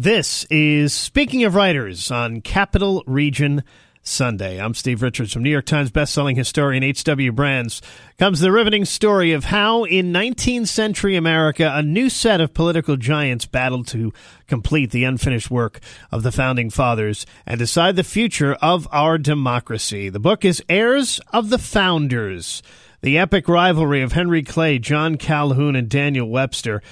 This 0.00 0.44
is 0.44 0.94
Speaking 0.94 1.42
of 1.42 1.56
Writers 1.56 2.12
on 2.12 2.40
Capital 2.40 3.02
Region 3.08 3.64
Sunday. 4.00 4.60
I'm 4.62 4.74
Steve 4.74 5.02
Richards 5.02 5.32
from 5.32 5.42
New 5.42 5.50
York 5.50 5.66
Times 5.66 5.90
bestselling 5.90 6.36
historian 6.36 6.84
H.W. 6.84 7.32
Brands. 7.32 7.82
Comes 8.16 8.38
the 8.38 8.52
riveting 8.52 8.84
story 8.84 9.32
of 9.32 9.46
how, 9.46 9.82
in 9.82 10.12
19th 10.12 10.68
century 10.68 11.16
America, 11.16 11.72
a 11.74 11.82
new 11.82 12.08
set 12.08 12.40
of 12.40 12.54
political 12.54 12.96
giants 12.96 13.44
battled 13.46 13.88
to 13.88 14.12
complete 14.46 14.92
the 14.92 15.02
unfinished 15.02 15.50
work 15.50 15.80
of 16.12 16.22
the 16.22 16.30
founding 16.30 16.70
fathers 16.70 17.26
and 17.44 17.58
decide 17.58 17.96
the 17.96 18.04
future 18.04 18.54
of 18.62 18.86
our 18.92 19.18
democracy. 19.18 20.08
The 20.10 20.20
book 20.20 20.44
is 20.44 20.62
Heirs 20.68 21.20
of 21.32 21.50
the 21.50 21.58
Founders, 21.58 22.62
the 23.00 23.18
epic 23.18 23.48
rivalry 23.48 24.02
of 24.02 24.12
Henry 24.12 24.44
Clay, 24.44 24.78
John 24.78 25.16
Calhoun, 25.16 25.74
and 25.74 25.88
Daniel 25.88 26.28
Webster 26.28 26.82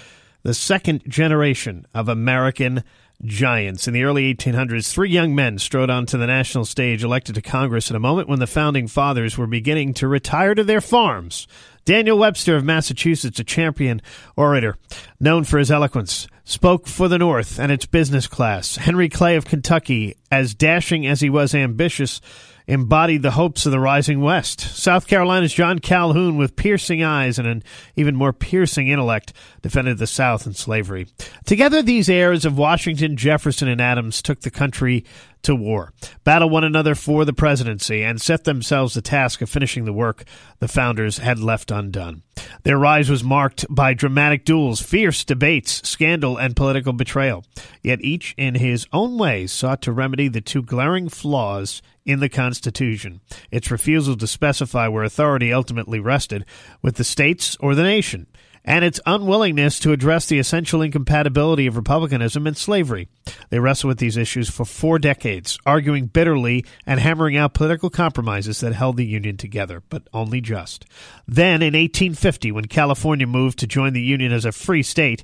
the 0.47 0.55
second 0.55 1.03
generation 1.09 1.85
of 1.93 2.09
American 2.09 2.85
giants. 3.25 3.89
In 3.89 3.95
the 3.95 4.05
early 4.05 4.33
1800s, 4.33 4.93
three 4.93 5.11
young 5.11 5.35
men 5.35 5.59
strode 5.59 5.91
onto 5.91 6.17
the 6.17 6.27
national 6.29 6.65
stage, 6.65 7.03
elected 7.03 7.35
to 7.35 7.43
Congress 7.43 7.91
at 7.91 7.97
a 7.97 8.01
moment 8.01 8.29
when 8.29 8.39
the 8.39 8.47
founding 8.47 8.87
fathers 8.87 9.37
were 9.37 9.49
beginning 9.49 9.93
to 9.95 10.07
retire 10.07 10.55
to 10.55 10.63
their 10.63 10.81
farms. 10.81 11.49
Daniel 11.85 12.17
Webster 12.17 12.55
of 12.55 12.65
Massachusetts, 12.65 13.41
a 13.41 13.45
champion 13.45 14.01
orator, 14.37 14.77
known 15.19 15.43
for 15.43 15.59
his 15.59 15.73
eloquence, 15.73 16.29
spoke 16.47 16.87
for 16.87 17.09
the 17.09 17.19
North 17.19 17.59
and 17.59 17.71
its 17.71 17.85
business 17.87 18.27
class. 18.29 18.77
Henry 18.77 19.09
Clay 19.09 19.37
of 19.37 19.45
Kentucky, 19.45 20.17
as 20.31 20.55
dashing 20.55 21.07
as 21.07 21.21
he 21.21 21.29
was 21.29 21.55
ambitious, 21.55 22.21
embodied 22.69 23.23
the 23.23 23.33
hopes 23.33 23.67
of 23.67 23.73
the 23.73 23.81
rising 23.81 24.21
West. 24.21 24.61
South 24.61 25.07
Carolina's 25.07 25.53
John 25.53 25.81
Calhoun, 25.81 26.37
with 26.37 26.57
piercing 26.57 27.03
eyes 27.03 27.39
and 27.39 27.47
an 27.47 27.63
even 27.97 28.17
more 28.17 28.33
piercing 28.33 28.89
intellect, 28.89 29.33
defended 29.63 29.99
the 29.99 30.07
South 30.07 30.47
and 30.47 30.57
slavery. 30.57 31.07
Together, 31.45 31.83
these 31.83 32.09
heirs 32.09 32.45
of 32.45 32.59
Washington, 32.59 33.17
Jefferson, 33.17 33.69
and 33.69 33.81
Adams 33.81 34.23
took 34.23 34.41
the 34.41 34.51
country 34.51 35.05
to 35.43 35.55
war, 35.55 35.93
battled 36.25 36.51
one 36.51 36.65
another 36.65 36.97
for 36.97 37.25
the 37.25 37.33
presidency, 37.33 38.03
and 38.03 38.21
set 38.21 38.45
themselves 38.45 38.95
the 38.95 39.03
task 39.03 39.41
of 39.43 39.49
finishing 39.49 39.85
the 39.85 39.93
work 39.93 40.25
the 40.59 40.67
founders 40.67 41.19
had 41.19 41.39
left 41.39 41.71
undone. 41.71 42.23
Their 42.65 42.79
rise 42.79 43.09
was 43.09 43.23
marked 43.23 43.65
by 43.71 43.95
dramatic 43.95 44.45
duels, 44.45 44.83
fierce 44.83 45.25
debates, 45.25 45.89
scandal, 45.89 46.36
and 46.37 46.57
political 46.57 46.93
betrayal. 46.93 47.45
Yet 47.83 48.03
each, 48.03 48.35
in 48.37 48.57
his 48.57 48.87
own 48.93 49.19
way, 49.19 49.47
sought 49.47 49.83
to 49.83 49.93
remedy 49.93 50.29
the 50.29 50.41
two 50.41 50.63
glaring 50.63 51.09
flaws 51.09 51.83
in 52.05 52.21
the 52.21 52.29
Constitution 52.29 53.21
its 53.51 53.71
refusal 53.71 54.17
to 54.17 54.27
specify 54.27 54.89
where 54.89 55.05
authority 55.05 55.53
ultimately 55.53 56.01
rested 56.01 56.45
with 56.81 56.97
the 56.97 57.05
states 57.05 57.57
or 57.61 57.75
the 57.75 57.83
nation, 57.83 58.27
and 58.67 58.85
its 58.85 59.01
unwillingness 59.07 59.79
to 59.79 59.93
address 59.93 60.27
the 60.27 60.39
essential 60.39 60.83
incompatibility 60.83 61.67
of 61.67 61.77
republicanism 61.77 62.47
and 62.47 62.57
slavery. 62.57 63.09
They 63.49 63.61
wrestled 63.61 63.89
with 63.89 63.99
these 63.99 64.17
issues 64.17 64.51
for 64.51 64.65
four 64.65 64.99
decades, 64.99 65.59
arguing 65.65 66.07
bitterly 66.07 66.65
and 66.85 66.99
hammering 66.99 67.37
out 67.37 67.55
political 67.55 67.91
compromises 67.91 68.61
that 68.61 68.75
held 68.75 68.97
the 68.97 69.07
Union 69.07 69.37
together, 69.37 69.83
but 69.89 70.09
only 70.13 70.41
just. 70.41 70.85
Then, 71.29 71.63
in 71.63 71.75
1850, 71.75 72.51
when 72.53 72.67
California 72.67 73.27
moved 73.27 73.61
to 73.61 73.67
join 73.69 73.93
the 73.93 74.03
Union 74.03 74.33
as 74.33 74.45
a 74.45 74.53
free 74.53 74.83
state, 74.83 75.23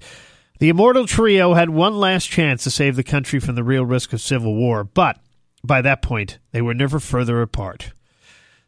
the 0.62 0.68
immortal 0.68 1.08
trio 1.08 1.54
had 1.54 1.70
one 1.70 1.98
last 1.98 2.30
chance 2.30 2.62
to 2.62 2.70
save 2.70 2.94
the 2.94 3.02
country 3.02 3.40
from 3.40 3.56
the 3.56 3.64
real 3.64 3.84
risk 3.84 4.12
of 4.12 4.20
civil 4.20 4.54
war, 4.54 4.84
but 4.84 5.18
by 5.64 5.82
that 5.82 6.02
point, 6.02 6.38
they 6.52 6.62
were 6.62 6.72
never 6.72 7.00
further 7.00 7.42
apart. 7.42 7.92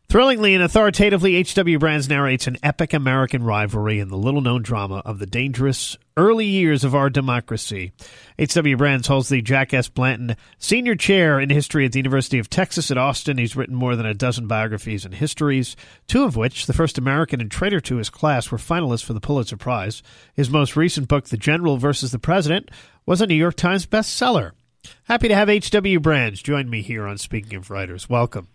Thrillingly 0.08 0.54
and 0.54 0.62
authoritatively, 0.62 1.34
H.W. 1.34 1.78
Brands 1.80 2.08
narrates 2.08 2.46
an 2.46 2.56
epic 2.62 2.92
American 2.92 3.42
rivalry 3.42 3.98
in 3.98 4.08
the 4.08 4.16
little 4.16 4.42
known 4.42 4.62
drama 4.62 5.02
of 5.04 5.18
the 5.18 5.26
dangerous 5.26 5.96
early 6.16 6.46
years 6.46 6.84
of 6.84 6.94
our 6.94 7.10
democracy. 7.10 7.90
H.W. 8.38 8.76
Brands 8.76 9.08
holds 9.08 9.28
the 9.28 9.42
Jack 9.42 9.74
S. 9.74 9.88
Blanton 9.88 10.36
Senior 10.58 10.94
Chair 10.94 11.40
in 11.40 11.50
History 11.50 11.84
at 11.84 11.90
the 11.90 11.98
University 11.98 12.38
of 12.38 12.48
Texas 12.48 12.92
at 12.92 12.98
Austin. 12.98 13.38
He's 13.38 13.56
written 13.56 13.74
more 13.74 13.96
than 13.96 14.06
a 14.06 14.14
dozen 14.14 14.46
biographies 14.46 15.04
and 15.04 15.14
histories, 15.14 15.74
two 16.06 16.22
of 16.22 16.36
which, 16.36 16.66
the 16.66 16.72
first 16.72 16.96
American 16.96 17.40
and 17.40 17.50
traitor 17.50 17.80
to 17.80 17.96
his 17.96 18.10
class, 18.10 18.52
were 18.52 18.58
finalists 18.58 19.04
for 19.04 19.14
the 19.14 19.20
Pulitzer 19.20 19.56
Prize. 19.56 20.00
His 20.32 20.48
most 20.48 20.76
recent 20.76 21.08
book, 21.08 21.24
The 21.24 21.36
General 21.36 21.76
versus 21.76 22.12
the 22.12 22.20
President, 22.20 22.70
was 23.04 23.20
a 23.20 23.26
New 23.26 23.34
York 23.34 23.56
Times 23.56 23.84
bestseller. 23.86 24.52
Happy 25.04 25.26
to 25.26 25.34
have 25.34 25.48
H.W. 25.48 25.98
Brands 25.98 26.40
join 26.40 26.70
me 26.70 26.82
here 26.82 27.04
on 27.04 27.18
Speaking 27.18 27.56
of 27.56 27.70
Writers. 27.70 28.08
Welcome. 28.08 28.46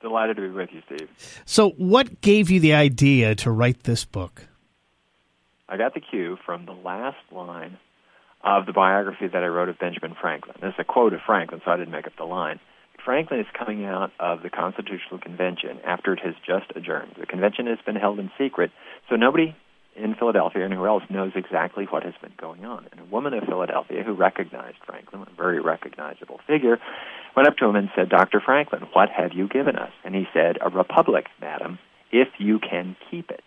Delighted 0.00 0.36
to 0.36 0.42
be 0.42 0.50
with 0.50 0.70
you, 0.72 0.82
Steve. 0.86 1.08
So, 1.44 1.70
what 1.70 2.20
gave 2.20 2.50
you 2.50 2.60
the 2.60 2.74
idea 2.74 3.34
to 3.36 3.50
write 3.50 3.82
this 3.82 4.04
book? 4.04 4.46
I 5.68 5.76
got 5.76 5.94
the 5.94 6.00
cue 6.00 6.38
from 6.46 6.66
the 6.66 6.72
last 6.72 7.18
line 7.32 7.78
of 8.42 8.66
the 8.66 8.72
biography 8.72 9.26
that 9.26 9.42
I 9.42 9.46
wrote 9.48 9.68
of 9.68 9.78
Benjamin 9.78 10.14
Franklin. 10.20 10.54
This 10.60 10.70
is 10.70 10.78
a 10.78 10.84
quote 10.84 11.12
of 11.12 11.20
Franklin, 11.26 11.60
so 11.64 11.72
I 11.72 11.76
didn't 11.76 11.90
make 11.90 12.06
up 12.06 12.16
the 12.16 12.24
line. 12.24 12.60
Franklin 13.04 13.40
is 13.40 13.46
coming 13.58 13.84
out 13.84 14.12
of 14.20 14.42
the 14.42 14.50
Constitutional 14.50 15.18
Convention 15.18 15.78
after 15.84 16.12
it 16.12 16.20
has 16.20 16.34
just 16.46 16.66
adjourned. 16.76 17.16
The 17.18 17.26
convention 17.26 17.66
has 17.66 17.78
been 17.84 17.96
held 17.96 18.18
in 18.18 18.30
secret, 18.38 18.70
so 19.08 19.16
nobody 19.16 19.56
in 19.98 20.14
Philadelphia 20.14 20.64
and 20.64 20.72
who 20.72 20.86
else 20.86 21.02
knows 21.10 21.32
exactly 21.34 21.84
what 21.84 22.02
has 22.04 22.14
been 22.22 22.32
going 22.40 22.64
on. 22.64 22.86
And 22.92 23.00
a 23.00 23.04
woman 23.04 23.34
of 23.34 23.44
Philadelphia 23.44 24.02
who 24.02 24.12
recognized 24.12 24.78
Franklin, 24.86 25.22
a 25.22 25.36
very 25.36 25.60
recognizable 25.60 26.40
figure, 26.46 26.78
went 27.36 27.48
up 27.48 27.56
to 27.58 27.66
him 27.66 27.76
and 27.76 27.90
said, 27.94 28.08
Dr. 28.08 28.40
Franklin, 28.40 28.82
what 28.92 29.08
have 29.10 29.32
you 29.32 29.48
given 29.48 29.76
us? 29.76 29.92
And 30.04 30.14
he 30.14 30.26
said, 30.32 30.58
A 30.60 30.70
republic, 30.70 31.26
madam, 31.40 31.78
if 32.12 32.28
you 32.38 32.58
can 32.58 32.96
keep 33.10 33.30
it. 33.30 33.42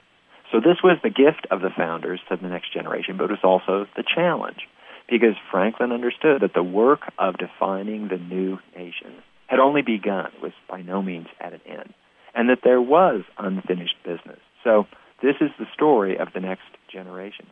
So 0.51 0.59
this 0.59 0.77
was 0.83 0.97
the 1.01 1.09
gift 1.09 1.47
of 1.49 1.61
the 1.61 1.69
founders 1.75 2.19
to 2.29 2.35
the 2.35 2.47
next 2.47 2.73
generation, 2.73 3.15
but 3.17 3.25
it 3.25 3.31
was 3.31 3.39
also 3.43 3.87
the 3.95 4.03
challenge 4.03 4.67
because 5.09 5.35
Franklin 5.49 5.91
understood 5.91 6.41
that 6.41 6.53
the 6.53 6.63
work 6.63 7.01
of 7.17 7.37
defining 7.37 8.07
the 8.07 8.17
new 8.17 8.59
nation 8.75 9.13
had 9.47 9.59
only 9.59 9.81
begun, 9.81 10.31
was 10.41 10.53
by 10.69 10.81
no 10.81 11.01
means 11.01 11.27
at 11.39 11.53
an 11.53 11.61
end, 11.65 11.93
and 12.33 12.49
that 12.49 12.59
there 12.63 12.81
was 12.81 13.23
unfinished 13.37 13.95
business. 14.03 14.39
So 14.63 14.87
this 15.21 15.35
is 15.41 15.49
the 15.59 15.67
story 15.73 16.17
of 16.17 16.33
the 16.33 16.39
next 16.39 16.65
generation. 16.91 17.45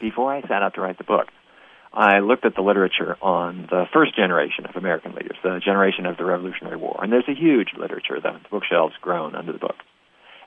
Before 0.00 0.32
I 0.32 0.40
sat 0.42 0.62
out 0.62 0.74
to 0.74 0.80
write 0.80 0.98
the 0.98 1.04
book, 1.04 1.28
I 1.92 2.20
looked 2.20 2.44
at 2.44 2.54
the 2.54 2.62
literature 2.62 3.16
on 3.20 3.66
the 3.68 3.84
first 3.92 4.14
generation 4.14 4.64
of 4.64 4.76
American 4.76 5.12
leaders, 5.12 5.36
the 5.42 5.60
generation 5.62 6.06
of 6.06 6.16
the 6.16 6.24
Revolutionary 6.24 6.76
War. 6.76 7.00
And 7.02 7.12
there's 7.12 7.28
a 7.28 7.34
huge 7.34 7.70
literature. 7.76 8.20
The 8.20 8.40
bookshelves 8.50 8.94
grown 9.00 9.34
under 9.34 9.52
the 9.52 9.58
book. 9.58 9.76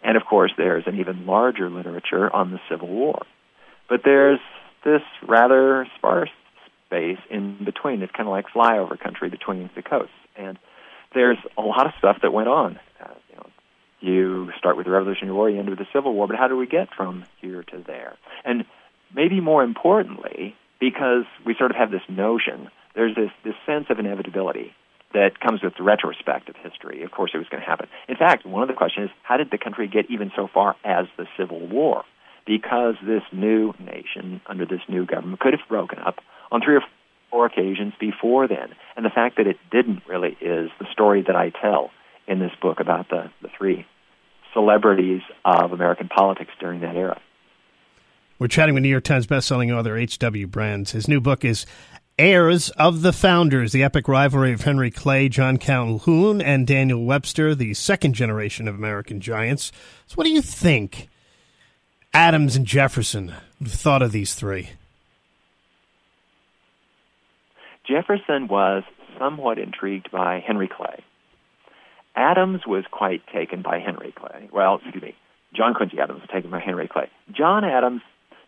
And 0.01 0.17
of 0.17 0.25
course, 0.25 0.51
there's 0.57 0.85
an 0.88 1.00
even 1.00 1.25
larger 1.25 1.69
literature 1.69 2.33
on 2.33 2.51
the 2.51 2.59
Civil 2.69 2.88
War. 2.88 3.25
But 3.89 4.01
there's 4.06 4.39
this 4.83 5.01
rather 5.28 5.88
sparse 5.97 6.29
space 6.88 7.19
in 7.29 7.63
between. 7.63 8.01
It's 8.01 8.12
kind 8.12 8.28
of 8.28 8.31
like 8.31 8.47
flyover 8.47 9.00
country 9.00 9.29
between 9.29 9.69
the 9.75 9.81
coasts. 9.81 10.13
And 10.35 10.57
there's 11.13 11.38
a 11.57 11.62
lot 11.62 11.85
of 11.85 11.94
stuff 11.97 12.17
that 12.22 12.31
went 12.31 12.47
on. 12.47 12.79
Uh, 13.01 13.13
you 14.03 14.51
start 14.57 14.75
with 14.75 14.85
the 14.85 14.91
Revolutionary 14.91 15.33
War, 15.33 15.49
you 15.49 15.59
end 15.59 15.69
with 15.69 15.79
the 15.79 15.87
Civil 15.93 16.13
War, 16.13 16.27
but 16.27 16.35
how 16.35 16.47
do 16.47 16.57
we 16.57 16.67
get 16.67 16.93
from 16.93 17.25
here 17.41 17.63
to 17.63 17.83
there? 17.85 18.17
And 18.43 18.65
maybe 19.15 19.39
more 19.39 19.63
importantly, 19.63 20.55
because 20.79 21.23
we 21.45 21.55
sort 21.57 21.71
of 21.71 21.77
have 21.77 21.91
this 21.91 22.01
notion, 22.09 22.69
there's 22.95 23.15
this, 23.15 23.31
this 23.43 23.55
sense 23.65 23.85
of 23.89 23.99
inevitability 23.99 24.73
that 25.13 25.39
comes 25.39 25.61
with 25.63 25.73
the 25.77 25.83
retrospect 25.83 26.49
of 26.49 26.55
history. 26.57 27.03
Of 27.03 27.11
course, 27.11 27.31
it 27.33 27.37
was 27.37 27.47
going 27.47 27.61
to 27.61 27.69
happen. 27.69 27.87
In 28.09 28.17
fact, 28.17 28.45
one 28.45 28.61
of 28.61 28.67
the 28.67 28.73
questions 28.73 29.09
is 29.09 29.15
how 29.21 29.37
did 29.37 29.51
the 29.51 29.57
country 29.57 29.87
get 29.87 30.09
even 30.09 30.31
so 30.35 30.49
far 30.53 30.75
as 30.83 31.05
the 31.17 31.25
Civil 31.37 31.65
War? 31.67 32.03
Because 32.45 32.95
this 33.05 33.23
new 33.31 33.73
nation, 33.79 34.41
under 34.47 34.65
this 34.65 34.81
new 34.89 35.05
government, 35.05 35.39
could 35.39 35.53
have 35.53 35.67
broken 35.69 35.99
up 35.99 36.19
on 36.51 36.61
three 36.61 36.75
or 36.75 36.81
four 37.31 37.45
occasions 37.45 37.93
before 37.99 38.47
then. 38.47 38.75
And 38.97 39.05
the 39.05 39.09
fact 39.09 39.37
that 39.37 39.47
it 39.47 39.57
didn't 39.71 40.01
really 40.07 40.35
is 40.41 40.69
the 40.79 40.87
story 40.91 41.23
that 41.25 41.35
I 41.35 41.51
tell 41.51 41.91
in 42.28 42.39
this 42.39 42.51
book 42.61 42.79
about 42.79 43.09
the, 43.09 43.29
the 43.41 43.50
three 43.57 43.85
celebrities 44.53 45.22
of 45.45 45.72
American 45.72 46.07
politics 46.07 46.51
during 46.59 46.81
that 46.81 46.95
era. 46.95 47.19
We're 48.39 48.47
chatting 48.47 48.75
with 48.75 48.84
New 48.84 48.89
York 48.89 49.03
Times 49.03 49.28
bestselling 49.28 49.75
author 49.75 49.97
H.W. 49.97 50.47
Brands. 50.47 50.91
His 50.91 51.07
new 51.07 51.22
book 51.22 51.45
is 51.45 51.66
Heirs 52.19 52.69
of 52.72 53.01
the 53.01 53.13
Founders, 53.13 53.71
the 53.71 53.83
epic 53.83 54.07
rivalry 54.07 54.53
of 54.53 54.62
Henry 54.62 54.92
Clay, 54.92 55.30
John 55.30 55.57
Calhoun, 55.57 56.42
and 56.42 56.68
Daniel 56.68 57.03
Webster, 57.03 57.56
the 57.56 57.74
second 57.74 58.13
generation 58.13 58.68
of 58.68 58.75
American 58.75 59.19
giants. 59.19 59.71
So, 60.07 60.15
what 60.15 60.25
do 60.25 60.30
you 60.30 60.42
think 60.42 61.09
Adams 62.13 62.56
and 62.56 62.65
Jefferson 62.65 63.33
thought 63.63 64.01
of 64.01 64.12
these 64.12 64.36
three? 64.36 64.71
Jefferson 67.88 68.47
was 68.47 68.83
somewhat 69.18 69.57
intrigued 69.57 70.12
by 70.12 70.44
Henry 70.45 70.68
Clay. 70.68 71.03
Adams 72.15 72.62
was 72.68 72.86
quite 72.92 73.21
taken 73.33 73.62
by 73.62 73.80
Henry 73.80 74.13
Clay. 74.15 74.50
Well, 74.51 74.80
excuse 74.83 75.01
me, 75.01 75.15
John 75.56 75.74
Quincy 75.74 76.00
Adams 76.00 76.21
was 76.21 76.30
taken 76.31 76.51
by 76.51 76.60
Henry 76.60 76.88
Clay. 76.88 77.10
John 77.31 77.63
Adams, 77.63 78.01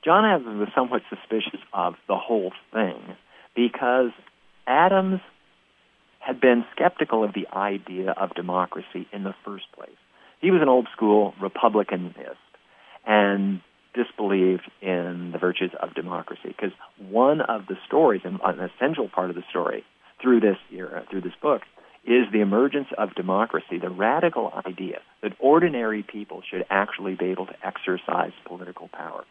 John 0.03 0.25
Adams 0.25 0.59
was 0.59 0.69
somewhat 0.75 1.01
suspicious 1.09 1.59
of 1.73 1.95
the 2.07 2.15
whole 2.15 2.51
thing 2.71 2.99
because 3.55 4.11
Adams 4.67 5.21
had 6.19 6.41
been 6.41 6.65
skeptical 6.75 7.23
of 7.23 7.33
the 7.33 7.47
idea 7.55 8.11
of 8.11 8.33
democracy 8.33 9.07
in 9.13 9.23
the 9.23 9.35
first 9.43 9.65
place. 9.75 9.89
He 10.41 10.51
was 10.51 10.61
an 10.61 10.69
old 10.69 10.87
school 10.95 11.33
Republicanist, 11.41 12.35
and 13.05 13.61
disbelieved 13.93 14.69
in 14.81 15.31
the 15.31 15.37
virtues 15.37 15.71
of 15.81 15.93
democracy 15.93 16.49
because 16.49 16.71
one 17.09 17.41
of 17.41 17.67
the 17.67 17.75
stories, 17.87 18.21
an 18.25 18.39
essential 18.43 19.07
part 19.07 19.29
of 19.29 19.35
the 19.35 19.43
story 19.49 19.83
through 20.21 20.41
this 20.41 20.57
era, 20.71 21.05
through 21.09 21.21
this 21.21 21.33
book, 21.41 21.61
is 22.05 22.31
the 22.31 22.41
emergence 22.41 22.87
of 22.97 23.15
democracy, 23.15 23.77
the 23.79 23.89
radical 23.89 24.51
idea 24.65 24.99
that 25.21 25.33
ordinary 25.39 26.03
people 26.03 26.41
should 26.49 26.65
actually 26.69 27.15
be 27.15 27.25
able 27.25 27.47
to 27.47 27.55
exercise 27.63 28.31
political 28.45 28.87
power. 28.89 29.23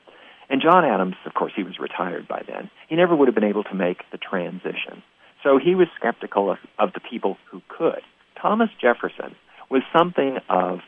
And 0.50 0.60
John 0.60 0.84
Adams, 0.84 1.14
of 1.24 1.34
course, 1.34 1.52
he 1.56 1.62
was 1.62 1.78
retired 1.78 2.28
by 2.28 2.42
then. 2.46 2.70
He 2.88 2.96
never 2.96 3.14
would 3.14 3.28
have 3.28 3.34
been 3.34 3.44
able 3.44 3.64
to 3.64 3.74
make 3.74 4.02
the 4.12 4.18
transition. 4.18 5.02
So 5.42 5.58
he 5.58 5.74
was 5.74 5.88
skeptical 5.98 6.50
of, 6.50 6.58
of 6.78 6.92
the 6.92 7.00
people 7.00 7.36
who 7.50 7.62
could. 7.68 8.00
Thomas 8.40 8.70
Jefferson 8.80 9.36
was 9.70 9.82
something 9.96 10.38
of 10.48 10.80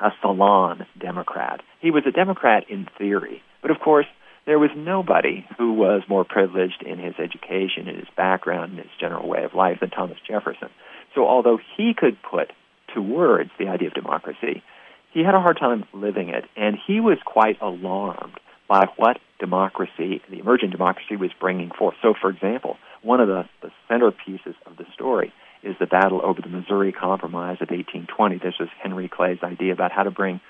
a 0.00 0.10
salon 0.20 0.86
Democrat. 0.98 1.60
He 1.80 1.90
was 1.90 2.04
a 2.06 2.10
Democrat 2.10 2.64
in 2.68 2.86
theory, 2.98 3.42
but 3.62 3.70
of 3.70 3.80
course, 3.80 4.06
there 4.46 4.58
was 4.58 4.70
nobody 4.76 5.46
who 5.56 5.72
was 5.72 6.02
more 6.08 6.24
privileged 6.24 6.82
in 6.82 6.98
his 6.98 7.14
education, 7.18 7.88
in 7.88 7.96
his 7.96 8.08
background, 8.16 8.72
in 8.72 8.78
his 8.78 8.92
general 9.00 9.28
way 9.28 9.44
of 9.44 9.54
life 9.54 9.80
than 9.80 9.90
Thomas 9.90 10.18
Jefferson. 10.26 10.68
So, 11.14 11.26
although 11.26 11.58
he 11.76 11.94
could 11.96 12.16
put 12.22 12.52
to 12.94 13.00
words 13.00 13.50
the 13.58 13.68
idea 13.68 13.88
of 13.88 13.94
democracy, 13.94 14.62
he 15.12 15.22
had 15.22 15.34
a 15.34 15.40
hard 15.40 15.58
time 15.58 15.84
living 15.92 16.28
it, 16.28 16.44
and 16.56 16.76
he 16.86 17.00
was 17.00 17.18
quite 17.24 17.60
alarmed 17.62 18.38
by 18.68 18.86
what 18.96 19.18
democracy, 19.38 20.20
the 20.30 20.38
emerging 20.40 20.70
democracy, 20.70 21.16
was 21.16 21.30
bringing 21.38 21.70
forth. 21.70 21.94
So, 22.02 22.14
for 22.20 22.30
example, 22.30 22.76
one 23.02 23.20
of 23.20 23.28
the, 23.28 23.44
the 23.62 23.70
centerpieces 23.90 24.54
of 24.66 24.76
the 24.76 24.86
story 24.92 25.32
is 25.62 25.76
the 25.78 25.86
battle 25.86 26.20
over 26.22 26.42
the 26.42 26.48
Missouri 26.48 26.92
Compromise 26.92 27.58
of 27.60 27.70
1820. 27.70 28.38
This 28.38 28.54
was 28.58 28.68
Henry 28.82 29.08
Clay's 29.08 29.42
idea 29.42 29.72
about 29.72 29.92
how 29.92 30.02
to 30.02 30.10
bring 30.10 30.40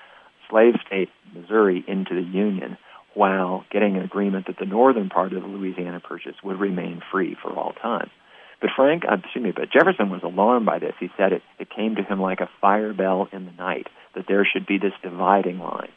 slave 0.49 0.75
state 0.85 1.09
Missouri 1.33 1.83
into 1.87 2.15
the 2.15 2.21
Union 2.21 2.77
while 3.15 3.65
getting 3.71 3.95
an 3.95 4.03
agreement 4.03 4.47
that 4.47 4.57
the 4.59 4.65
northern 4.65 5.09
part 5.09 5.33
of 5.33 5.41
the 5.41 5.47
Louisiana 5.47 5.99
Purchase 5.99 6.35
would 6.43 6.59
remain 6.59 7.01
free 7.11 7.35
for 7.41 7.51
all 7.51 7.73
time. 7.73 8.11
But 8.61 8.69
Frank, 8.75 9.03
uh, 9.09 9.17
excuse 9.23 9.43
me, 9.43 9.51
but 9.51 9.71
Jefferson 9.71 10.09
was 10.09 10.21
alarmed 10.23 10.65
by 10.65 10.79
this. 10.79 10.93
He 10.99 11.09
said 11.17 11.33
it, 11.33 11.41
it 11.59 11.69
came 11.69 11.95
to 11.95 12.03
him 12.03 12.21
like 12.21 12.39
a 12.39 12.49
fire 12.61 12.93
bell 12.93 13.27
in 13.31 13.45
the 13.45 13.51
night 13.51 13.87
that 14.15 14.25
there 14.27 14.45
should 14.45 14.65
be 14.65 14.77
this 14.77 14.93
dividing 15.01 15.59
line 15.59 15.91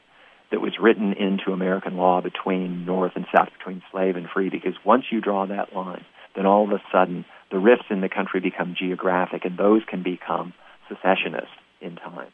that 0.51 0.61
was 0.61 0.73
written 0.81 1.13
into 1.13 1.53
American 1.53 1.97
law 1.97 2.21
between 2.21 2.87
North 2.87 3.13
and 3.15 3.27
South, 3.35 3.51
between 3.59 3.83
slave 3.91 4.17
and 4.17 4.29
free, 4.29 4.49
because 4.49 4.75
once 4.85 5.05
you 5.11 5.21
draw 5.21 5.47
that 5.47 5.75
line, 5.75 6.05
then 6.35 6.47
all 6.47 6.65
of 6.65 6.71
a 6.71 6.83
sudden 6.91 7.25
the 7.51 7.59
rifts 7.59 7.87
in 7.91 8.01
the 8.01 8.09
country 8.09 8.41
become 8.41 8.75
geographic, 8.79 9.45
and 9.45 9.59
those 9.59 9.83
can 9.89 10.03
become 10.03 10.53
secessionist 10.89 11.53
in 11.81 11.97
time. 11.97 12.29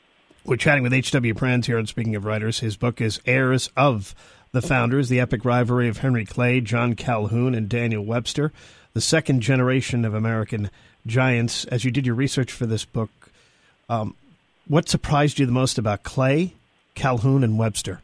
We're 0.44 0.56
chatting 0.56 0.82
with 0.82 0.92
H.W. 0.92 1.34
Brands 1.34 1.66
here, 1.66 1.78
and 1.78 1.88
speaking 1.88 2.14
of 2.16 2.24
writers, 2.24 2.60
his 2.60 2.76
book 2.76 3.00
is 3.00 3.20
Heirs 3.24 3.70
of 3.76 4.14
the 4.54 4.62
Founders, 4.62 5.08
the 5.08 5.18
epic 5.18 5.44
rivalry 5.44 5.88
of 5.88 5.98
Henry 5.98 6.24
Clay, 6.24 6.60
John 6.60 6.94
Calhoun, 6.94 7.56
and 7.56 7.68
Daniel 7.68 8.04
Webster, 8.04 8.52
the 8.92 9.00
second 9.00 9.40
generation 9.40 10.04
of 10.04 10.14
American 10.14 10.70
giants. 11.08 11.64
As 11.64 11.84
you 11.84 11.90
did 11.90 12.06
your 12.06 12.14
research 12.14 12.52
for 12.52 12.64
this 12.64 12.84
book, 12.84 13.10
um, 13.88 14.14
what 14.68 14.88
surprised 14.88 15.40
you 15.40 15.46
the 15.46 15.50
most 15.50 15.76
about 15.76 16.04
Clay, 16.04 16.54
Calhoun, 16.94 17.42
and 17.42 17.58
Webster? 17.58 18.00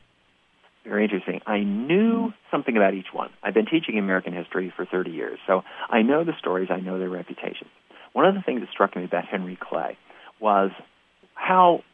Very 0.83 1.05
interesting. 1.05 1.41
I 1.47 1.61
knew 1.61 2.33
something 2.51 2.77
about 2.77 2.95
each 2.95 3.13
one. 3.13 3.31
I've 3.45 3.55
been 3.55 3.67
teaching 3.67 3.97
American 3.97 4.33
history 4.33 4.73
for 4.75 4.85
30 4.85 5.13
years, 5.13 5.39
so 5.47 5.63
I 5.89 6.03
know 6.03 6.25
the 6.25 6.37
stories, 6.41 6.69
I 6.69 6.81
know 6.81 6.99
their 6.99 7.11
reputations. 7.11 7.71
One 8.13 8.27
of 8.27 8.35
the 8.35 8.43
things 8.43 8.61
that 8.61 8.71
struck 8.71 8.97
me 8.97 9.05
about 9.05 9.25
Henry 9.25 9.57
Clay 9.57 9.97
was 10.41 10.73
how 11.35 11.85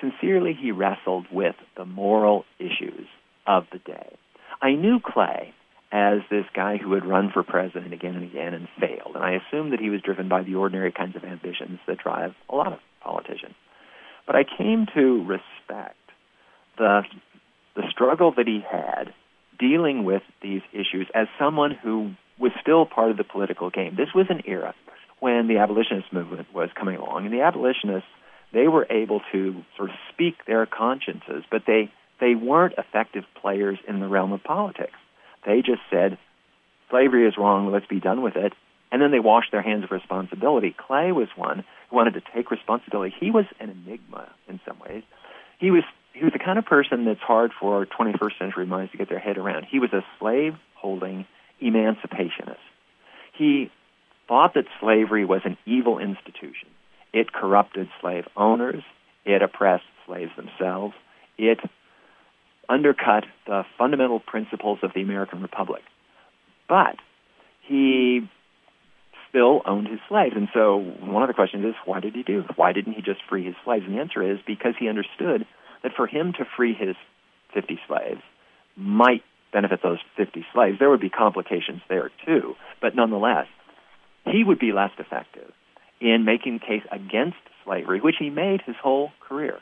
sincerely 0.00 0.54
he 0.54 0.70
wrestled 0.70 1.26
with 1.32 1.56
the 1.76 1.84
moral 1.84 2.44
issues 2.60 3.08
of 3.46 3.64
the 3.72 3.78
day. 3.78 4.16
I 4.62 4.72
knew 4.72 5.00
Clay 5.04 5.52
as 5.92 6.18
this 6.30 6.46
guy 6.54 6.76
who 6.76 6.92
had 6.94 7.04
run 7.04 7.30
for 7.32 7.42
president 7.42 7.92
again 7.92 8.16
and 8.16 8.24
again 8.24 8.54
and 8.54 8.68
failed, 8.80 9.14
and 9.14 9.22
I 9.22 9.32
assumed 9.32 9.72
that 9.72 9.80
he 9.80 9.90
was 9.90 10.00
driven 10.00 10.28
by 10.28 10.42
the 10.42 10.56
ordinary 10.56 10.90
kinds 10.90 11.14
of 11.14 11.24
ambitions 11.24 11.78
that 11.86 11.98
drive 11.98 12.34
a 12.48 12.56
lot 12.56 12.72
of 12.72 12.80
politicians. 13.00 13.54
But 14.26 14.36
I 14.36 14.44
came 14.44 14.86
to 14.94 15.24
respect 15.24 15.96
the 16.78 17.02
the 17.76 17.82
struggle 17.90 18.32
that 18.36 18.46
he 18.46 18.60
had 18.68 19.12
dealing 19.58 20.04
with 20.04 20.22
these 20.42 20.62
issues 20.72 21.08
as 21.14 21.26
someone 21.38 21.72
who 21.72 22.12
was 22.38 22.52
still 22.60 22.86
part 22.86 23.10
of 23.10 23.16
the 23.16 23.24
political 23.24 23.70
game. 23.70 23.94
This 23.96 24.14
was 24.14 24.26
an 24.28 24.42
era 24.46 24.74
when 25.20 25.48
the 25.48 25.58
abolitionist 25.58 26.12
movement 26.12 26.48
was 26.52 26.70
coming 26.74 26.96
along, 26.96 27.26
and 27.26 27.32
the 27.32 27.42
abolitionists 27.42 28.08
they 28.52 28.68
were 28.68 28.86
able 28.90 29.20
to 29.32 29.62
sort 29.76 29.90
of 29.90 29.96
speak 30.12 30.34
their 30.46 30.64
consciences, 30.64 31.42
but 31.50 31.62
they 31.66 31.90
they 32.20 32.34
weren't 32.34 32.74
effective 32.78 33.24
players 33.40 33.78
in 33.86 34.00
the 34.00 34.08
realm 34.08 34.32
of 34.32 34.42
politics. 34.42 34.94
They 35.46 35.62
just 35.62 35.82
said 35.90 36.18
slavery 36.90 37.26
is 37.26 37.36
wrong, 37.36 37.72
let's 37.72 37.86
be 37.86 38.00
done 38.00 38.22
with 38.22 38.36
it, 38.36 38.52
and 38.92 39.02
then 39.02 39.10
they 39.10 39.20
washed 39.20 39.50
their 39.50 39.62
hands 39.62 39.84
of 39.84 39.90
responsibility. 39.90 40.74
Clay 40.76 41.12
was 41.12 41.28
one 41.36 41.64
who 41.90 41.96
wanted 41.96 42.14
to 42.14 42.22
take 42.34 42.50
responsibility. 42.50 43.14
He 43.18 43.30
was 43.30 43.44
an 43.58 43.70
enigma 43.70 44.28
in 44.48 44.60
some 44.66 44.78
ways. 44.78 45.02
He 45.58 45.70
was 45.70 45.82
he 46.12 46.22
was 46.22 46.32
the 46.32 46.38
kind 46.38 46.60
of 46.60 46.64
person 46.64 47.04
that's 47.04 47.20
hard 47.20 47.50
for 47.58 47.84
21st 47.86 48.38
century 48.38 48.66
minds 48.66 48.92
to 48.92 48.98
get 48.98 49.08
their 49.08 49.18
head 49.18 49.36
around. 49.36 49.66
He 49.68 49.80
was 49.80 49.92
a 49.92 50.04
slave 50.20 50.54
holding 50.76 51.26
emancipationist. 51.60 52.62
He 53.36 53.72
thought 54.28 54.54
that 54.54 54.66
slavery 54.80 55.24
was 55.24 55.40
an 55.44 55.56
evil 55.66 55.98
institution. 55.98 56.68
It 57.12 57.32
corrupted 57.32 57.88
slave 58.00 58.26
owners, 58.36 58.84
it 59.24 59.42
oppressed 59.42 59.84
slaves 60.06 60.30
themselves, 60.36 60.94
it 61.36 61.58
undercut 62.68 63.24
the 63.46 63.64
fundamental 63.78 64.20
principles 64.20 64.78
of 64.82 64.92
the 64.94 65.02
American 65.02 65.42
Republic. 65.42 65.82
But 66.68 66.96
he 67.62 68.28
still 69.28 69.62
owned 69.66 69.88
his 69.88 70.00
slaves. 70.08 70.34
And 70.36 70.48
so 70.54 70.78
one 70.78 71.22
of 71.22 71.28
the 71.28 71.34
questions 71.34 71.64
is, 71.64 71.74
why 71.84 72.00
did 72.00 72.14
he 72.14 72.22
do? 72.22 72.44
Why 72.56 72.72
didn't 72.72 72.94
he 72.94 73.02
just 73.02 73.20
free 73.28 73.44
his 73.44 73.54
slaves? 73.64 73.84
And 73.86 73.94
the 73.96 74.00
answer 74.00 74.22
is 74.22 74.38
because 74.46 74.74
he 74.78 74.88
understood 74.88 75.46
that 75.82 75.92
for 75.96 76.06
him 76.06 76.32
to 76.38 76.44
free 76.56 76.74
his 76.74 76.96
50 77.52 77.78
slaves 77.86 78.20
might 78.76 79.22
benefit 79.52 79.80
those 79.82 79.98
50 80.16 80.44
slaves. 80.52 80.78
There 80.78 80.90
would 80.90 81.00
be 81.00 81.10
complications 81.10 81.80
there 81.88 82.10
too, 82.26 82.54
but 82.80 82.94
nonetheless, 82.94 83.46
he 84.24 84.42
would 84.44 84.58
be 84.58 84.72
less 84.72 84.90
effective 84.98 85.52
in 86.00 86.24
making 86.24 86.58
the 86.58 86.66
case 86.66 86.82
against 86.90 87.36
slavery, 87.64 88.00
which 88.00 88.16
he 88.18 88.30
made 88.30 88.60
his 88.66 88.76
whole 88.82 89.10
career, 89.20 89.58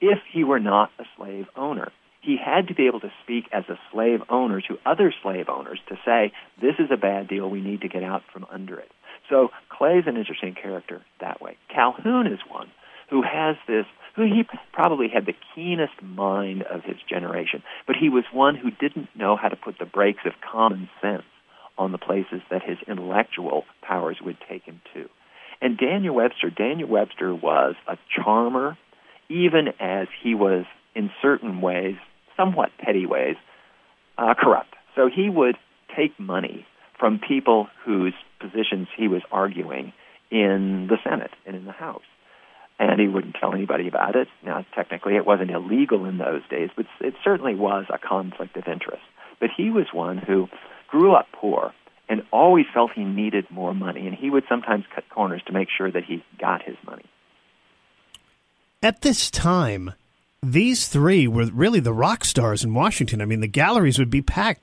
if 0.00 0.18
he 0.32 0.44
were 0.44 0.60
not 0.60 0.90
a 0.98 1.04
slave 1.16 1.46
owner. 1.56 1.90
He 2.22 2.36
had 2.42 2.68
to 2.68 2.74
be 2.74 2.86
able 2.86 3.00
to 3.00 3.12
speak 3.22 3.44
as 3.52 3.64
a 3.68 3.78
slave 3.92 4.20
owner 4.30 4.60
to 4.62 4.78
other 4.86 5.12
slave 5.22 5.48
owners 5.48 5.80
to 5.88 5.96
say, 6.04 6.32
this 6.60 6.74
is 6.78 6.90
a 6.92 6.96
bad 6.96 7.28
deal, 7.28 7.50
we 7.50 7.60
need 7.60 7.80
to 7.82 7.88
get 7.88 8.04
out 8.04 8.22
from 8.32 8.46
under 8.50 8.78
it. 8.78 8.90
So 9.28 9.48
Clay's 9.68 10.04
an 10.06 10.16
interesting 10.16 10.54
character 10.54 11.02
that 11.20 11.40
way. 11.40 11.56
Calhoun 11.68 12.26
is 12.26 12.38
one 12.48 12.68
who 13.10 13.22
has 13.22 13.56
this 13.66 13.86
who 14.14 14.24
he 14.24 14.44
probably 14.72 15.08
had 15.08 15.26
the 15.26 15.34
keenest 15.54 16.02
mind 16.02 16.62
of 16.62 16.82
his 16.84 16.96
generation, 17.08 17.62
but 17.86 17.96
he 17.96 18.08
was 18.08 18.24
one 18.32 18.54
who 18.54 18.70
didn't 18.70 19.08
know 19.16 19.36
how 19.36 19.48
to 19.48 19.56
put 19.56 19.78
the 19.78 19.86
brakes 19.86 20.22
of 20.26 20.32
common 20.50 20.88
sense 21.00 21.22
on 21.78 21.92
the 21.92 21.98
places 21.98 22.42
that 22.50 22.62
his 22.62 22.76
intellectual 22.86 23.64
powers 23.80 24.18
would 24.22 24.36
take 24.48 24.64
him 24.64 24.80
to. 24.92 25.08
And 25.62 25.78
Daniel 25.78 26.14
Webster, 26.14 26.50
Daniel 26.50 26.88
Webster 26.88 27.34
was 27.34 27.74
a 27.88 27.96
charmer, 28.14 28.76
even 29.30 29.68
as 29.80 30.08
he 30.22 30.34
was 30.34 30.66
in 30.94 31.10
certain 31.22 31.60
ways, 31.60 31.96
somewhat 32.42 32.70
petty 32.78 33.06
ways, 33.06 33.36
uh, 34.18 34.34
corrupt. 34.34 34.74
So 34.96 35.08
he 35.14 35.28
would 35.28 35.56
take 35.96 36.18
money 36.18 36.66
from 36.98 37.18
people 37.18 37.68
whose 37.84 38.14
positions 38.40 38.88
he 38.96 39.08
was 39.08 39.22
arguing 39.30 39.92
in 40.30 40.88
the 40.88 40.96
Senate 41.04 41.32
and 41.46 41.56
in 41.56 41.64
the 41.64 41.72
House 41.72 42.02
and 42.78 43.00
he 43.00 43.06
wouldn't 43.06 43.36
tell 43.38 43.54
anybody 43.54 43.86
about 43.86 44.16
it. 44.16 44.28
Now, 44.44 44.64
technically, 44.74 45.16
it 45.16 45.26
wasn't 45.26 45.50
illegal 45.50 46.04
in 46.04 46.18
those 46.18 46.42
days, 46.50 46.70
but 46.76 46.86
it 47.00 47.14
certainly 47.22 47.54
was 47.54 47.84
a 47.90 47.98
conflict 47.98 48.56
of 48.56 48.66
interest. 48.66 49.02
But 49.40 49.50
he 49.56 49.70
was 49.70 49.86
one 49.92 50.18
who 50.18 50.48
grew 50.88 51.14
up 51.14 51.26
poor 51.32 51.72
and 52.08 52.22
always 52.32 52.66
felt 52.74 52.90
he 52.92 53.04
needed 53.04 53.46
more 53.50 53.72
money, 53.72 54.06
and 54.06 54.16
he 54.16 54.30
would 54.30 54.44
sometimes 54.48 54.84
cut 54.94 55.08
corners 55.08 55.42
to 55.46 55.52
make 55.52 55.68
sure 55.76 55.90
that 55.90 56.04
he 56.04 56.24
got 56.38 56.62
his 56.62 56.76
money. 56.84 57.04
At 58.82 59.02
this 59.02 59.30
time, 59.30 59.92
these 60.42 60.88
three 60.88 61.28
were 61.28 61.46
really 61.46 61.80
the 61.80 61.92
rock 61.92 62.24
stars 62.24 62.64
in 62.64 62.74
Washington. 62.74 63.22
I 63.22 63.26
mean, 63.26 63.40
the 63.40 63.46
galleries 63.46 63.98
would 63.98 64.10
be 64.10 64.22
packed. 64.22 64.60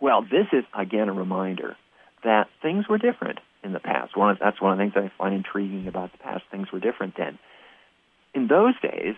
Well, 0.00 0.22
this 0.22 0.46
is, 0.52 0.64
again, 0.78 1.08
a 1.08 1.12
reminder 1.12 1.76
that 2.22 2.48
things 2.60 2.86
were 2.88 2.98
different 2.98 3.38
in 3.64 3.72
the 3.72 3.80
past. 3.80 4.16
One 4.16 4.30
of, 4.30 4.38
that's 4.38 4.60
one 4.60 4.72
of 4.72 4.78
the 4.78 4.84
things 4.84 4.94
that 4.94 5.04
I 5.04 5.12
find 5.16 5.34
intriguing 5.34 5.88
about 5.88 6.12
the 6.12 6.18
past. 6.18 6.44
Things 6.50 6.70
were 6.70 6.80
different 6.80 7.14
then. 7.16 7.38
In 8.34 8.46
those 8.46 8.74
days, 8.82 9.14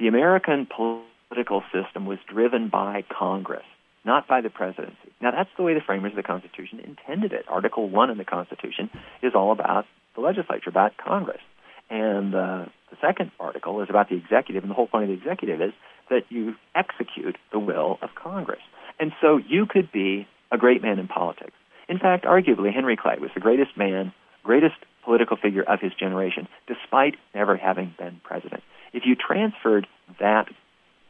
the 0.00 0.08
American 0.08 0.66
political 0.66 1.62
system 1.72 2.06
was 2.06 2.18
driven 2.32 2.68
by 2.68 3.04
Congress, 3.16 3.64
not 4.06 4.26
by 4.26 4.40
the 4.40 4.48
presidency. 4.48 5.12
Now, 5.20 5.32
that's 5.32 5.50
the 5.58 5.62
way 5.62 5.74
the 5.74 5.80
framers 5.80 6.12
of 6.12 6.16
the 6.16 6.22
Constitution 6.22 6.80
intended 6.80 7.34
it. 7.34 7.44
Article 7.48 7.90
1 7.90 8.10
in 8.10 8.16
the 8.16 8.24
Constitution 8.24 8.88
is 9.22 9.32
all 9.34 9.52
about 9.52 9.84
the 10.14 10.22
legislature, 10.22 10.70
about 10.70 10.96
Congress. 10.96 11.40
And 11.90 12.34
uh, 12.34 12.66
the 12.90 12.96
second 13.00 13.30
article 13.38 13.80
is 13.82 13.88
about 13.90 14.08
the 14.08 14.16
executive, 14.16 14.62
and 14.62 14.70
the 14.70 14.74
whole 14.74 14.86
point 14.86 15.04
of 15.04 15.10
the 15.10 15.16
executive 15.16 15.60
is 15.60 15.72
that 16.10 16.22
you 16.28 16.54
execute 16.74 17.36
the 17.52 17.58
will 17.58 17.98
of 18.02 18.10
Congress. 18.14 18.62
And 18.98 19.12
so 19.20 19.36
you 19.36 19.66
could 19.66 19.92
be 19.92 20.26
a 20.50 20.58
great 20.58 20.82
man 20.82 20.98
in 20.98 21.08
politics. 21.08 21.52
In 21.88 21.98
fact, 21.98 22.24
arguably, 22.24 22.72
Henry 22.72 22.96
Clay 22.96 23.16
was 23.20 23.30
the 23.34 23.40
greatest 23.40 23.76
man, 23.76 24.12
greatest 24.42 24.76
political 25.04 25.36
figure 25.36 25.62
of 25.62 25.80
his 25.80 25.92
generation, 25.94 26.48
despite 26.66 27.16
never 27.34 27.56
having 27.56 27.94
been 27.98 28.20
president. 28.24 28.62
If 28.92 29.04
you 29.06 29.14
transferred 29.14 29.86
that 30.20 30.48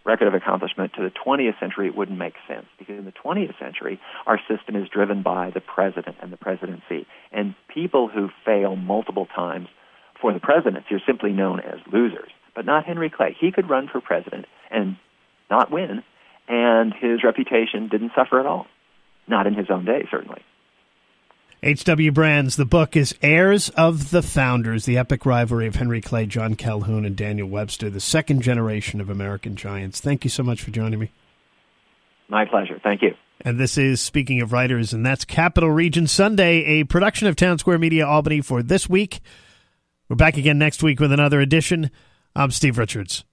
record 0.05 0.29
of 0.29 0.35
accomplishment 0.35 0.93
to 0.95 1.03
the 1.03 1.11
20th 1.11 1.59
century, 1.59 1.89
it 1.89 1.97
wouldn't 1.97 2.19
make 2.19 2.35
sense 2.47 2.67
because 2.79 2.99
in 2.99 3.05
the 3.05 3.13
20th 3.13 3.59
century, 3.59 4.01
our 4.27 4.39
system 4.49 4.77
is 4.77 4.89
driven 4.89 5.23
by 5.23 5.51
the 5.51 5.61
president 5.61 6.17
and 6.21 6.33
the 6.33 6.37
presidency. 6.37 7.07
And 7.33 7.55
people 7.69 8.09
who 8.09 8.31
fail 8.45 8.77
multiple 8.77 9.27
times 9.27 9.69
for 10.27 10.33
the 10.33 10.41
presidency 10.41 10.93
are 10.93 11.01
simply 11.07 11.31
known 11.31 11.61
as 11.61 11.79
losers. 11.93 12.31
But 12.53 12.67
not 12.67 12.85
Henry 12.85 13.09
Clay. 13.09 13.37
He 13.39 13.53
could 13.53 13.71
run 13.71 13.87
for 13.87 14.01
president 14.01 14.47
and 14.73 14.97
not 15.49 15.71
win, 15.71 16.03
and 16.49 16.93
his 16.93 17.23
reputation 17.23 17.87
didn't 17.87 18.11
suffer 18.17 18.41
at 18.41 18.47
all. 18.47 18.67
Not 19.29 19.47
in 19.47 19.55
his 19.55 19.71
own 19.71 19.85
day, 19.85 20.05
certainly. 20.11 20.43
H.W. 21.63 22.11
Brands, 22.11 22.57
the 22.57 22.65
book 22.65 22.97
is 22.97 23.15
Heirs 23.23 23.69
of 23.71 24.11
the 24.11 24.21
Founders, 24.21 24.85
the 24.85 24.99
epic 24.99 25.25
rivalry 25.25 25.69
of 25.69 25.77
Henry 25.77 26.01
Clay, 26.01 26.27
John 26.27 26.57
Calhoun, 26.57 27.05
and 27.05 27.15
Daniel 27.15 27.49
Webster, 27.49 27.89
the 27.89 28.01
second 28.01 28.43
generation 28.43 29.01
of 29.01 29.09
American 29.09 29.55
giants. 29.55 30.01
Thank 30.01 30.25
you 30.25 30.31
so 30.31 30.43
much 30.43 30.61
for 30.61 30.73
joining 30.73 30.99
me. 30.99 31.13
My 32.29 32.47
pleasure. 32.47 32.81
Thank 32.83 33.03
you. 33.03 33.15
And 33.43 33.61
this 33.61 33.79
is 33.79 34.01
Speaking 34.01 34.41
of 34.41 34.53
Writers, 34.53 34.93
and 34.93 35.07
that's 35.07 35.25
Capital 35.25 35.71
Region 35.71 36.09
Sunday, 36.09 36.65
a 36.65 36.85
production 36.85 37.29
of 37.29 37.37
Townsquare 37.37 37.79
Media 37.79 38.05
Albany 38.05 38.41
for 38.41 38.61
this 38.61 38.89
week. 38.89 39.21
We're 40.09 40.15
back 40.15 40.37
again 40.37 40.57
next 40.57 40.85
week 40.85 41.01
with 41.01 41.11
another 41.11 41.41
edition. 41.41 41.91
I'm 42.37 42.53
Steve 42.53 42.79
Richards. 42.79 43.25